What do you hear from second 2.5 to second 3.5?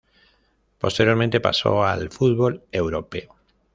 europeo.